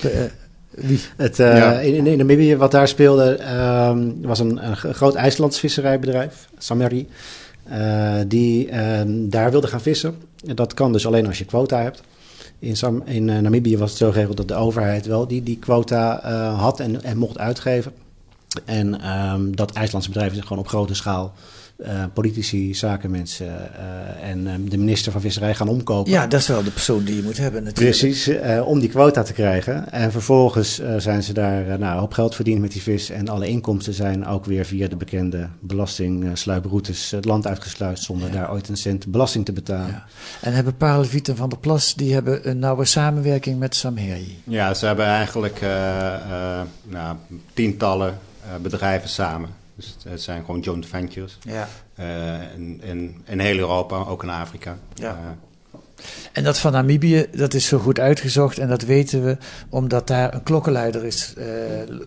[0.00, 0.22] de, eh,
[0.70, 1.00] wie?
[1.16, 1.80] Het, eh, Ja.
[1.80, 7.08] in, in Namibië, wat daar speelde, ehm, was een, een groot IJslands visserijbedrijf, Sameri.
[7.68, 10.14] eh, die ehm, daar wilde gaan vissen.
[10.46, 12.02] En dat kan dus alleen als je quota hebt.
[12.60, 16.22] In, in eh, Namibië was het zo geregeld dat de overheid wel die, die quota
[16.22, 17.92] eh, had en, en mocht uitgeven.
[18.64, 21.32] En ehm, dat IJslandse bedrijf zich gewoon op grote schaal
[21.86, 26.12] uh, politici, zakenmensen uh, en uh, de minister van Visserij gaan omkopen.
[26.12, 27.98] Ja, dat is wel de persoon die je moet hebben natuurlijk.
[27.98, 28.30] Precies,
[28.64, 29.92] om die quota te krijgen.
[29.92, 33.10] En vervolgens zijn ze daar nou, op geld verdiend met die vis.
[33.10, 38.34] En alle inkomsten zijn ook weer via de bekende belastingsluiproutes het land uitgesluist zonder ja.
[38.34, 39.86] daar ooit een cent belasting te betalen.
[39.86, 40.04] Ja.
[40.40, 44.42] En hebben Parelviet en Van der Plas, die hebben een nauwe samenwerking met Samheri.
[44.44, 45.60] Ja, ze hebben eigenlijk
[46.88, 47.16] nou,
[47.54, 48.18] tientallen
[48.62, 49.59] bedrijven samen.
[49.80, 51.38] Dus het, zijn gewoon joint ventures.
[51.40, 51.68] Ja.
[52.00, 54.78] Uh, in, in, in heel Europa, ook in Afrika.
[54.94, 55.10] Ja.
[55.10, 55.30] Uh,
[56.32, 59.36] en dat van Namibië, dat is zo goed uitgezocht en dat weten we
[59.68, 61.44] omdat daar een klokkenluider is uh,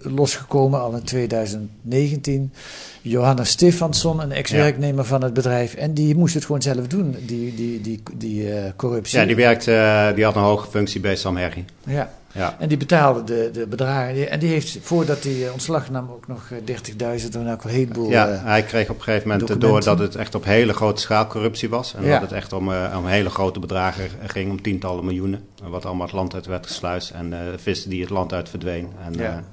[0.01, 2.53] losgekomen al in 2019.
[3.01, 5.73] Johanna Stefansson, een ex-werknemer van het bedrijf.
[5.73, 9.19] En die moest het gewoon zelf doen, die, die, die, die corruptie.
[9.19, 11.65] Ja, die, werkte, die had een hoge functie bij Sam Herrie.
[11.83, 12.13] Ja.
[12.33, 12.55] Ja.
[12.59, 14.29] En die betaalde de, de bedragen.
[14.29, 17.69] En die heeft, voordat hij eh, ontslag nam, ook nog 30.000 eh, en ook een
[17.69, 18.09] heleboel.
[18.09, 21.01] Ja, uh, hij kreeg op een gegeven moment door dat het echt op hele grote
[21.01, 21.93] schaal corruptie was.
[21.95, 25.47] En dat het echt om, uh, om hele grote bedragen ging, om tientallen miljoenen.
[25.63, 27.09] Wat allemaal het land uit werd gesluist.
[27.09, 28.89] En uh, vissen die het land uit verdween.
[29.05, 29.43] En, ja.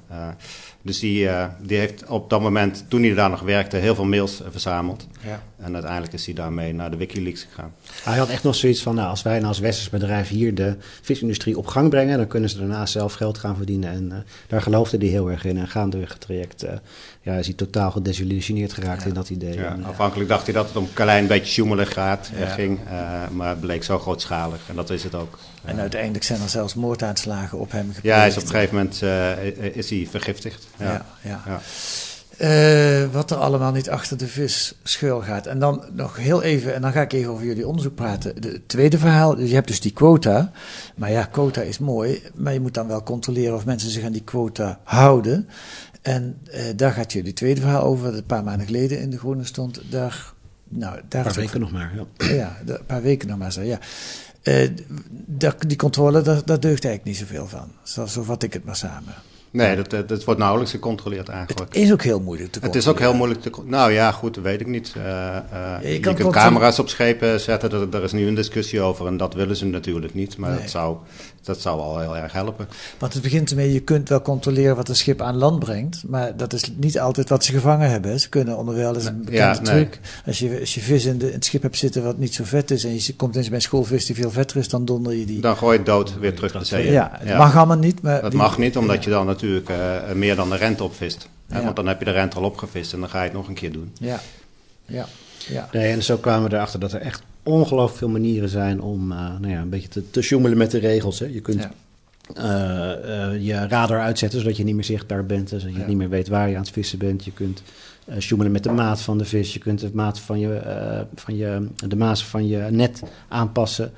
[0.83, 4.05] Dus die, uh, die heeft op dat moment, toen hij daar nog werkte, heel veel
[4.05, 5.07] mails verzameld.
[5.25, 5.43] Ja.
[5.57, 7.73] En uiteindelijk is hij daarmee naar de Wikileaks gegaan.
[8.03, 10.75] Hij had echt nog zoiets van, nou, als wij nou als westers bedrijf hier de
[11.01, 13.91] visindustrie op gang brengen, dan kunnen ze daarna zelf geld gaan verdienen.
[13.91, 14.17] En uh,
[14.47, 15.57] daar geloofde hij heel erg in.
[15.57, 16.65] En gaandeweg het traject
[17.21, 19.07] ja, is hij totaal gedesillusioneerd geraakt ja.
[19.07, 19.53] in dat idee.
[19.53, 22.79] Ja, en, afhankelijk dacht hij dat het om een klein beetje sjoemelig gaat, ging.
[23.31, 24.59] maar het bleek zo grootschalig.
[24.69, 25.37] En dat is het ook.
[25.65, 28.05] En uiteindelijk zijn er zelfs moordaanslagen op hem gepleegd.
[28.05, 29.01] Ja, hij is op een gegeven moment
[29.75, 30.67] is hij vergiftigd.
[30.77, 31.05] ja.
[31.21, 31.41] ja.
[31.45, 31.61] ja.
[32.41, 35.47] Uh, wat er allemaal niet achter de vis schuil gaat.
[35.47, 38.35] En dan nog heel even, en dan ga ik even over jullie onderzoek praten.
[38.39, 40.51] Het tweede verhaal, je hebt dus die quota.
[40.95, 44.11] Maar ja, quota is mooi, maar je moet dan wel controleren of mensen zich aan
[44.11, 45.47] die quota houden.
[46.01, 49.17] En uh, daar gaat jullie tweede verhaal over, dat een paar maanden geleden in de
[49.17, 49.81] Groene stond.
[49.89, 50.33] Daar,
[50.67, 52.27] nou, daar een paar weken nog maar, ja.
[52.33, 53.79] Ja, een paar weken nog maar zo, ja.
[54.43, 54.69] Uh,
[55.67, 57.71] die controle, daar, daar deugt eigenlijk niet zoveel van.
[57.83, 59.13] Zo, zo vat ik het maar samen.
[59.51, 61.73] Nee, dat, dat wordt nauwelijks gecontroleerd eigenlijk.
[61.73, 62.67] Het is ook heel moeilijk te controleren.
[62.67, 64.93] Het is ook heel moeilijk te Nou ja, goed, dat weet ik niet.
[64.97, 69.07] Uh, uh, je, kunt camera's op schepen zetten, er, er, is nu een discussie over
[69.07, 70.37] en dat willen ze natuurlijk niet.
[70.37, 70.59] Maar nee.
[70.59, 70.97] dat, zou,
[71.41, 72.67] dat zou wel heel erg helpen.
[72.97, 76.37] Want het begint ermee, je kunt wel controleren wat een schip aan land brengt, maar
[76.37, 78.19] dat is niet altijd wat ze gevangen hebben.
[78.19, 79.99] Ze kunnen onderwijl, dat is een bekende ja, truc.
[80.25, 82.43] Als je, als je vis in, de, in, het schip hebt zitten wat niet zo
[82.43, 85.15] vet is en je komt eens bij een schoolvis die veel vetter is, dan donder
[85.15, 85.41] je die.
[85.41, 86.91] Dan gooi je dood weer terug de zee.
[86.91, 88.01] Ja, het mag allemaal niet.
[88.01, 89.69] Maar dat mag niet, omdat je dan natuurlijk...
[89.69, 91.29] Uh, meer dan de rente opvist.
[91.47, 91.63] Ja.
[91.63, 93.53] Want dan heb je de rente al opgevist en dan ga je het nog een
[93.53, 93.91] keer doen.
[93.99, 94.19] Ja,
[94.85, 95.05] ja.
[95.47, 95.69] ja.
[95.71, 99.17] Nee, en zo kwamen we erachter dat er echt ongelooflijk veel manieren zijn om uh,
[99.17, 101.19] nou ja, een beetje te, te sjoemelen met de regels.
[101.19, 101.25] Hè.
[101.25, 101.67] Je kunt
[102.33, 102.97] ja.
[102.97, 105.87] uh, uh, je radar uitzetten zodat je niet meer zichtbaar bent, zodat je ja.
[105.87, 107.25] niet meer weet waar je aan het vissen bent.
[107.25, 107.61] Je kunt
[108.19, 110.61] sjoemelen met de maat van de vis, je kunt de maat van je,
[111.15, 113.91] van je, de maat van je net aanpassen.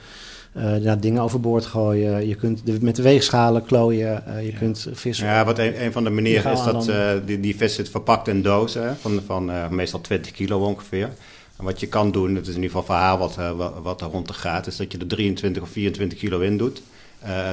[0.58, 2.28] Uh, ja, dingen overboord gooien.
[2.28, 4.24] Je kunt de, met de weegschalen klooien.
[4.28, 4.58] Uh, je ja.
[4.58, 5.26] kunt vissen.
[5.26, 8.28] Ja, wat een, een van de manieren is dat uh, die, die vis zit verpakt
[8.28, 11.10] in dozen van, van meestal 20 kilo ongeveer.
[11.58, 14.08] En wat je kan doen, dat is in ieder geval verhaal wat, wat, wat er
[14.08, 16.82] rond te gaat, is dat je er 23 of 24 kilo in doet.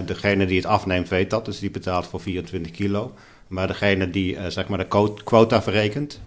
[0.05, 3.13] degene die het afneemt weet dat, dus die betaalt voor 24 kilo.
[3.47, 6.21] Maar degene die zeg maar de quota verrekent,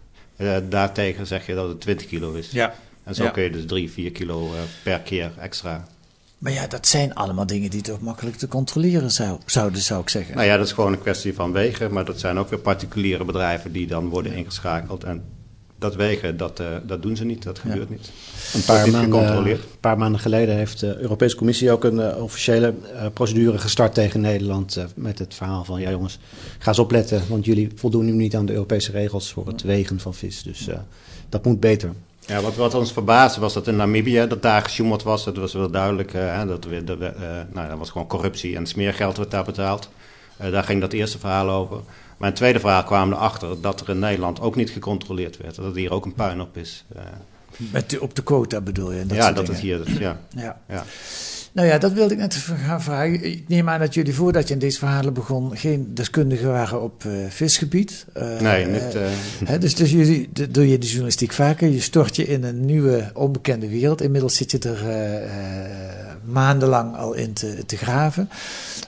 [0.69, 2.51] daartegen zeg je dat het 20 kilo is.
[2.51, 2.73] Ja.
[3.03, 3.29] En zo ja.
[3.29, 4.49] kun je dus 3, 4 kilo
[4.83, 5.85] per keer extra
[6.43, 10.09] maar ja, dat zijn allemaal dingen die toch makkelijk te controleren zou, zouden, zou ik
[10.09, 10.35] zeggen.
[10.35, 11.93] Nou ja, dat is gewoon een kwestie van wegen.
[11.93, 15.03] Maar dat zijn ook weer particuliere bedrijven die dan worden ingeschakeld.
[15.03, 15.23] En
[15.77, 17.43] dat wegen, dat, uh, dat doen ze niet.
[17.43, 17.95] Dat gebeurt ja.
[17.95, 18.11] niet.
[18.53, 22.73] Een paar, maanden, een paar maanden geleden heeft de Europese Commissie ook een uh, officiële
[22.93, 24.85] uh, procedure gestart tegen Nederland.
[24.95, 26.19] met het verhaal van: ja, jongens,
[26.59, 27.21] ga eens opletten.
[27.29, 30.43] Want jullie voldoen nu niet aan de Europese regels voor het wegen van vis.
[30.43, 30.67] Dus
[31.29, 31.89] dat moet beter.
[32.27, 35.23] Ja, wat, wat ons verbaasde was dat in Namibië dat daar gesjoemeld was.
[35.23, 36.13] Dat was wel duidelijk.
[36.13, 39.89] Uh, dat, we, uh, nou, dat was gewoon corruptie en smeergeld werd daar betaald.
[40.41, 41.79] Uh, daar ging dat eerste verhaal over.
[42.17, 45.55] Maar tweede verhaal kwam erachter dat er in Nederland ook niet gecontroleerd werd.
[45.55, 46.85] Dat hier ook een puin op is.
[47.57, 49.05] Met de, op de quota bedoel je?
[49.05, 49.61] Dat ja, dat dingen.
[49.61, 49.99] hier.
[49.99, 50.19] ja.
[50.45, 50.61] ja.
[50.67, 50.85] ja.
[51.53, 53.23] Nou ja, dat wilde ik net gaan vragen.
[53.23, 57.03] Ik neem aan dat jullie voordat je in deze verhalen begon geen deskundigen waren op
[57.03, 58.05] uh, visgebied.
[58.17, 58.95] Uh, nee, niet.
[58.95, 59.01] Uh...
[59.45, 61.67] Hè, dus, dus jullie, doe je de journalistiek vaker.
[61.67, 64.01] Je stort je in een nieuwe, onbekende wereld.
[64.01, 64.81] Inmiddels zit je er
[66.25, 68.29] maandenlang al in te, te, graven.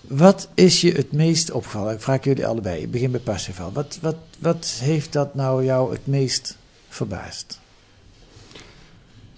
[0.02, 1.94] Wat is je het meest opgevallen?
[1.94, 2.82] Ik vraag jullie allebei.
[2.82, 3.72] Ik begin bij Parsifal.
[3.72, 6.58] Wat, wat, wat heeft dat nou jou het meest
[6.90, 7.60] verbaasd?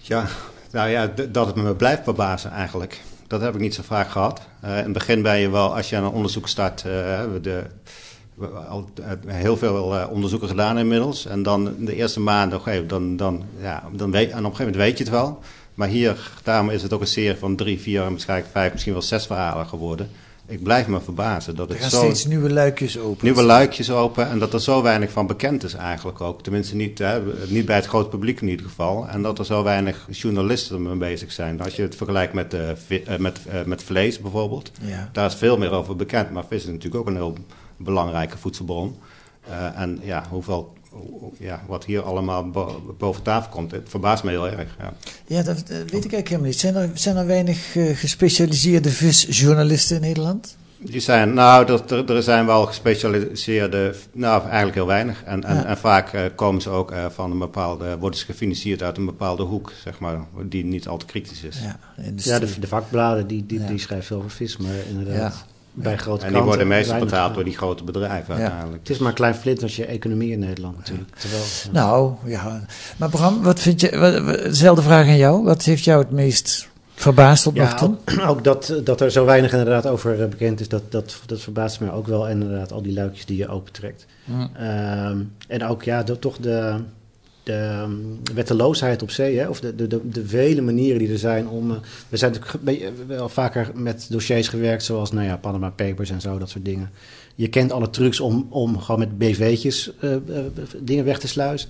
[0.08, 0.26] Ja,
[0.70, 3.00] nou ja, dat het me blijft verbazen eigenlijk.
[3.26, 4.40] Dat heb ik niet zo vaak gehad.
[4.64, 7.62] Uh, in het begin ben je wel, als je aan een onderzoek start, uh, de,
[8.68, 8.88] al
[9.26, 11.26] heel veel onderzoeken gedaan inmiddels.
[11.26, 14.64] En dan de eerste maanden, okay, dan, dan, ja, dan weet, en op een gegeven
[14.64, 15.38] moment weet je het wel.
[15.74, 19.02] Maar hier, daarom is het ook een serie van drie, vier, waarschijnlijk vijf, misschien wel
[19.02, 20.10] zes verhalen geworden
[20.48, 21.56] ik blijf me verbazen.
[21.56, 23.24] Dat er het zo, steeds nieuwe luikjes open.
[23.24, 26.42] Nieuwe luikjes open en dat er zo weinig van bekend is eigenlijk ook.
[26.42, 29.08] Tenminste niet, hè, niet bij het grote publiek in ieder geval.
[29.08, 31.62] En dat er zo weinig journalisten mee bezig zijn.
[31.62, 32.60] Als je het vergelijkt met, uh,
[33.18, 34.70] met, uh, met vlees bijvoorbeeld.
[34.80, 35.08] Ja.
[35.12, 36.30] Daar is veel meer over bekend.
[36.30, 37.36] Maar vis is natuurlijk ook een heel
[37.76, 38.96] belangrijke voedselbron.
[39.48, 40.72] Uh, en ja, hoeveel
[41.38, 42.50] ja, wat hier allemaal
[42.98, 44.76] boven tafel komt, het verbaast me heel erg.
[44.78, 44.92] Ja,
[45.26, 46.58] ja dat, weet ik eigenlijk helemaal niet.
[46.58, 50.56] Zijn er, zijn er weinig uh, gespecialiseerde visjournalisten in Nederland?
[50.80, 55.22] Die zijn, nou, er, er zijn wel gespecialiseerde, nou, eigenlijk heel weinig.
[55.24, 58.82] En, en, en vaak uh, komen ze ook uh, van een bepaalde, worden ze gefinancierd
[58.82, 61.60] uit een bepaalde hoek, zeg maar, die niet al te kritisch is.
[61.60, 61.78] Ja,
[62.16, 63.66] ja de, de, vakbladen, die, die, ja.
[63.66, 65.46] die schrijven over vis, maar inderdaad
[65.82, 68.78] bij grote En die worden meestal betaald door die grote bedrijven uiteindelijk.
[68.78, 71.16] Het is maar een klein flint als je economie in Nederland natuurlijk.
[71.16, 72.60] Terwijl, nou, ja.
[72.96, 73.90] Maar Bram, wat vind je,
[74.42, 75.44] dezelfde vraag aan jou.
[75.44, 77.88] Wat heeft jou het meest verbaasd tot nog toe?
[77.88, 81.40] Ook, ook, dat, dat er zo weinig inderdaad over eh, bekend is, dat, dat, dat
[81.40, 82.28] verbaast me ook wel.
[82.28, 84.06] En inderdaad al die luikjes die je opentrekt.
[84.24, 84.50] Mm.
[85.48, 86.74] en ook ja, dat, toch de
[87.48, 91.18] de um, wetteloosheid op zee, hè, of de, de, de, de, vele manieren die er
[91.18, 91.70] zijn om.
[91.70, 91.76] Uh,
[92.08, 96.38] we zijn natuurlijk wel vaker met dossiers gewerkt, zoals nou ja, Panama Papers en zo,
[96.38, 96.90] dat soort dingen.
[97.34, 100.16] Je kent alle trucs om, om gewoon met BV'tjes uh, uh,
[100.80, 101.68] dingen weg te sluizen.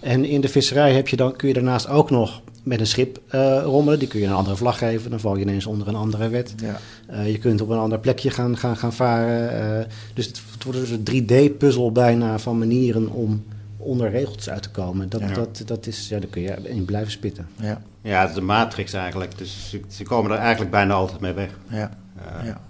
[0.00, 3.20] En in de visserij heb je dan, kun je daarnaast ook nog met een schip
[3.64, 3.98] rommelen.
[3.98, 6.54] Die kun je een andere vlag geven, dan val je ineens onder een andere wet.
[6.62, 7.22] Ja.
[7.22, 9.86] je kunt op een ander plekje gaan, gaan, gaan varen.
[10.14, 13.42] dus het, het wordt dus een 3D-puzzel bijna van manieren om
[13.82, 15.08] onder regels uit te komen.
[15.08, 17.48] Dat, dat, dat is, ja, daar kun je in blijven spitten.
[17.56, 19.38] Ja, ja het is een matrix eigenlijk.
[19.38, 21.50] Dus ze, ze komen er eigenlijk bijna altijd mee weg.
[21.68, 21.90] Ja.
[22.16, 22.60] Uh, ja.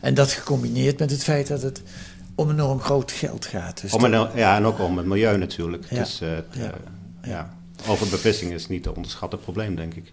[0.00, 1.82] En dat gecombineerd met het feit dat het
[2.34, 3.80] om enorm groot geld gaat.
[3.80, 5.86] Dus om een, ja, en ook om het milieu natuurlijk.
[5.90, 5.98] Ja.
[5.98, 6.74] Dus, uh, ja.
[7.22, 7.58] ja.
[7.86, 10.12] Overbevissing is niet te onderschatten probleem, denk ik.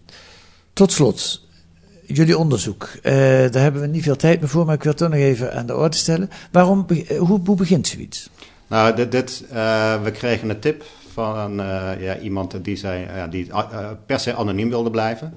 [0.73, 1.47] Tot slot,
[2.05, 2.89] jullie onderzoek.
[2.95, 5.19] Uh, daar hebben we niet veel tijd meer voor, maar ik wil het toch nog
[5.19, 6.29] even aan de orde stellen.
[6.51, 6.85] Waarom,
[7.17, 8.29] hoe, hoe begint zoiets?
[8.67, 13.23] Nou, dit, dit uh, we kregen een tip van uh, ja, iemand die, zei, uh,
[13.29, 13.51] die
[14.05, 15.33] per se anoniem wilde blijven.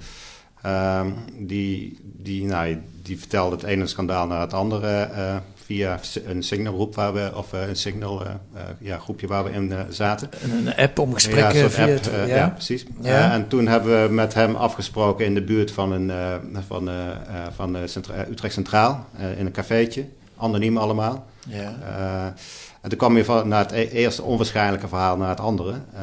[0.63, 5.09] Ehm, die, die, nou, die vertelde het ene schandaal naar het andere
[5.65, 8.23] via een signalgroep waar we, of een signal
[8.79, 10.29] ja, groepje waar we in zaten.
[10.43, 12.25] Een app om gesprekken ja, via app, ja.
[12.25, 12.49] ja.
[12.49, 12.85] precies.
[13.01, 13.33] Ja.
[13.33, 16.13] en toen hebben we met hem afgesproken in de buurt van, een,
[16.67, 16.91] van,
[17.55, 17.77] van
[18.31, 20.05] Utrecht Centraal, in een cafeetje.
[20.37, 21.27] Anoniem allemaal.
[21.49, 22.35] Ja.
[22.81, 25.71] En toen kwam je van naar het e-, eerste onwaarschijnlijke verhaal naar het andere.
[25.71, 26.01] Uh,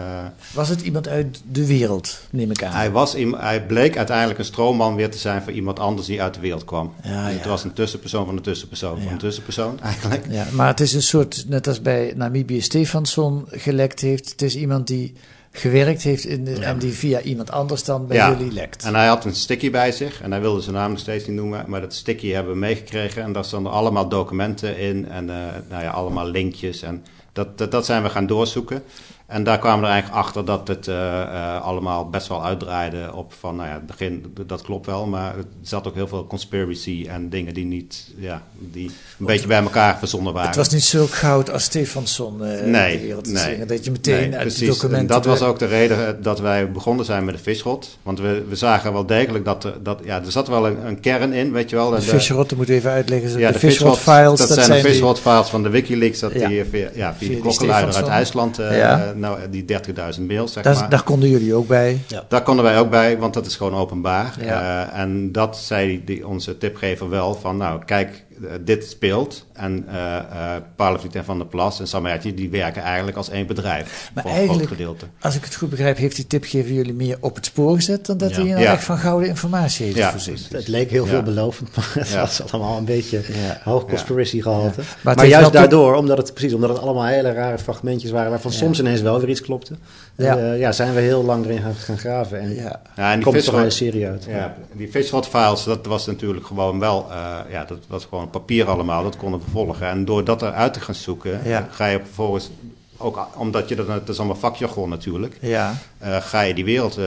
[0.53, 2.71] was het iemand uit de wereld, neem ik aan?
[2.71, 6.33] Hij, was, hij bleek uiteindelijk een stroomman weer te zijn voor iemand anders die uit
[6.33, 6.93] de wereld kwam.
[7.03, 10.25] Ja, dus het was een tussenpersoon van een tussenpersoon van een tussenpersoon eigenlijk.
[10.29, 14.55] Ja, maar het is een soort, net als bij Namibië Stefansson gelekt heeft, het is
[14.55, 15.13] iemand die
[15.57, 18.83] gewerkt heeft in de, en die via iemand anders dan bij jullie lekt.
[18.83, 21.35] En hij had een sticky bij zich en hij wilde zijn naam nog steeds niet
[21.35, 25.35] noemen, maar dat sticky hebben we meegekregen en daar stonden allemaal documenten in en uh,
[25.69, 28.83] nou ja, allemaal linkjes en dat, dat, dat zijn we gaan doorzoeken.
[29.27, 33.13] En daar kwamen we er eigenlijk achter dat het uh, uh, allemaal best wel uitdraaide
[33.13, 36.27] op van, nou ja, het begin, dat klopt wel, maar er zat ook heel veel
[36.27, 40.47] conspiracy en dingen die niet, ja, die een beetje bij elkaar verzonnen waren.
[40.47, 43.85] Het was niet zo goud als Stefansson uh, nee, de wereld te nee, zingen, dat
[43.85, 44.67] je meteen nee, uit precies.
[44.67, 44.99] documenten...
[44.99, 48.43] En dat was ook de reden dat wij begonnen zijn met de visrot, want we,
[48.49, 51.51] we zagen wel degelijk dat, er, dat ja, er zat wel een, een kern in,
[51.51, 51.89] weet je wel.
[51.89, 54.39] De, de visrot, dat moeten we even uitleggen, ja, de, de visrot files.
[54.39, 56.47] Dat, dat zijn de visrot files van de Wikileaks, dat ja.
[56.47, 59.15] die via, ja, via, via de klokkenluider uit IJsland, ja.
[59.19, 59.85] Nou, die 30
[60.17, 60.89] 30.000 mails, zeg maar.
[60.89, 62.01] Daar konden jullie ook bij?
[62.07, 62.25] Ja.
[62.27, 64.35] Daar konden wij ook bij, want dat is gewoon openbaar.
[64.39, 64.87] Ja.
[64.87, 68.25] Uh, en dat zei die, onze tipgever wel van, nou, kijk,
[68.61, 69.45] dit speelt.
[69.53, 69.93] En uh,
[70.79, 74.11] uh, en Van der Plas en Samertje, die werken eigenlijk als één bedrijf.
[74.13, 75.05] Maar voor eigenlijk, een groot gedeelte.
[75.21, 78.05] als ik het goed begrijp, heeft die tipgever jullie meer op het spoor gezet...
[78.05, 78.35] dan dat ja.
[78.35, 80.11] hij nou echt van gouden informatie heeft ja.
[80.11, 80.37] voorzien.
[80.49, 83.21] Het leek heel veelbelovend, maar het was allemaal een beetje
[83.63, 84.81] hoog conspiracy gehalte.
[85.01, 88.29] Maar, maar juist daardoor, omdat het, precies, omdat het allemaal hele rare fragmentjes waren...
[88.29, 89.75] waarvan soms ineens wel weer iets klopte...
[90.17, 90.37] Ja.
[90.37, 92.39] Uh, ja, zijn we heel lang erin gaan, gaan graven.
[92.39, 92.81] En, ja.
[92.95, 94.25] Ja, en die komt toch wel een serie uit.
[94.29, 97.05] Ja, die Fishrod files, dat was natuurlijk gewoon wel...
[97.09, 99.87] Uh, ja, dat was gewoon papier allemaal, dat konden we volgen.
[99.87, 101.67] En door dat eruit te gaan zoeken, ja.
[101.71, 102.49] ga je vervolgens...
[102.99, 105.37] Ook omdat je dat, het is allemaal vakjargon natuurlijk...
[105.41, 105.73] Ja.
[106.03, 106.99] Uh, ga je die wereld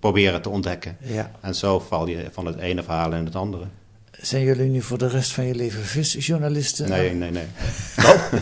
[0.00, 0.96] proberen te ontdekken.
[1.00, 1.30] Ja.
[1.40, 3.64] En zo val je van het ene verhaal in het andere.
[4.20, 6.88] Zijn jullie nu voor de rest van je leven visjournalisten?
[6.88, 7.46] Nee, nee, nee.
[7.98, 8.32] Oh.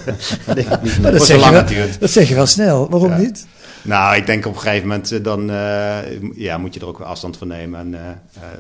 [0.55, 2.91] dat, dat, zeg je wel, dat zeg je wel snel.
[2.91, 3.17] Waarom ja.
[3.17, 3.47] niet?
[3.83, 5.99] Nou, ik denk op een gegeven moment eh, dan uh,
[6.35, 7.81] ja, moet je er ook weer afstand van nemen.
[7.81, 8.01] En uh,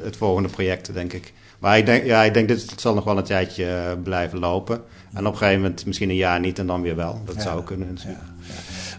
[0.02, 1.32] het volgende project, denk ik.
[1.58, 4.80] Maar ik denk, ja, ik denk dit zal nog wel een tijdje blijven lopen.
[5.12, 7.20] En op een gegeven moment misschien een jaar niet en dan weer wel.
[7.24, 7.98] Dat zou kunnen.
[8.06, 8.34] Ja.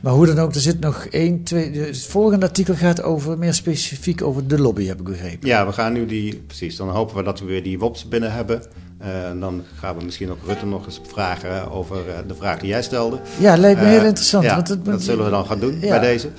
[0.01, 1.71] Maar hoe dan ook, er zit nog één, twee.
[1.71, 5.47] Het volgende artikel gaat over, meer specifiek over de lobby, heb ik begrepen.
[5.47, 6.75] Ja, we gaan nu die, precies.
[6.75, 8.61] Dan hopen we dat we weer die WOPS binnen hebben.
[9.01, 12.59] Uh, en dan gaan we misschien ook Rutte nog eens vragen over uh, de vraag
[12.59, 13.19] die jij stelde.
[13.39, 14.43] Ja, lijkt me heel interessant.
[14.43, 16.29] Ja, want het, dat zullen we dan gaan doen bij deze.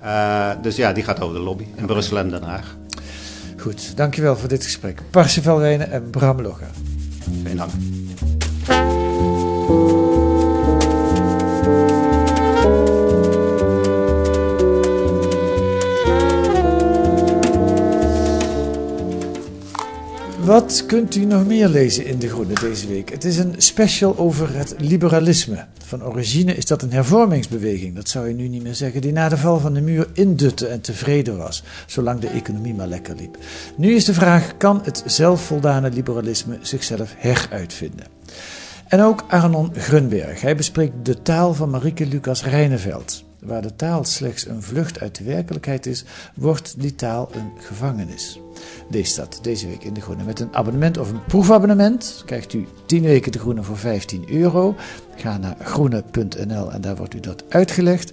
[0.00, 0.54] Ja.
[0.62, 2.76] dus ja, die gaat over de lobby in Brussel en Den Haag.
[3.62, 5.02] Goed, dankjewel voor dit gesprek.
[5.10, 6.70] Parsifal Wijnen en Bram Logga.
[7.44, 7.70] Geen dank.
[20.42, 23.10] Wat kunt u nog meer lezen in De Groene deze week?
[23.10, 25.66] Het is een special over het liberalisme.
[25.84, 29.28] Van origine is dat een hervormingsbeweging, dat zou je nu niet meer zeggen, die na
[29.28, 33.36] de val van de muur indutte en tevreden was, zolang de economie maar lekker liep.
[33.76, 38.06] Nu is de vraag, kan het zelfvoldane liberalisme zichzelf heruitvinden?
[38.88, 40.40] En ook Arnon Grunberg.
[40.40, 43.24] Hij bespreekt de taal van Marieke Lucas Rijneveld.
[43.42, 48.40] Waar de taal slechts een vlucht uit de werkelijkheid is, wordt die taal een gevangenis.
[48.90, 50.24] Lees dat deze week in De Groene.
[50.24, 54.74] Met een abonnement of een proefabonnement krijgt u 10 weken De Groene voor 15 euro.
[55.16, 58.12] Ga naar groene.nl en daar wordt u dat uitgelegd.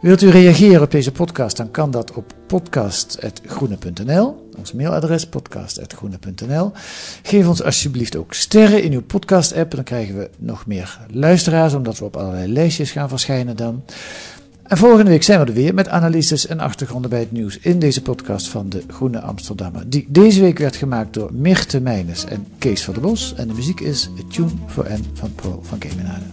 [0.00, 4.50] Wilt u reageren op deze podcast, dan kan dat op podcast.groene.nl.
[4.58, 6.72] Ons mailadres podcast.groene.nl.
[7.22, 9.74] Geef ons alsjeblieft ook sterren in uw podcast-app.
[9.74, 13.82] Dan krijgen we nog meer luisteraars, omdat we op allerlei lijstjes gaan verschijnen dan.
[14.68, 17.78] En volgende week zijn we er weer met analyses en achtergronden bij het nieuws in
[17.78, 19.90] deze podcast van de Groene Amsterdammer.
[19.90, 23.34] Die deze week werd gemaakt door Mirte Meijnes en Kees van der Bos.
[23.34, 26.24] En de muziek is A Tune for N van Paul van Kemenade.